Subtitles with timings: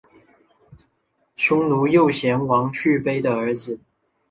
[1.35, 3.79] 匈奴右贤王去卑的儿子。